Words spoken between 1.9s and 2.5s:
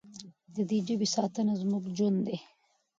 ژوند دی.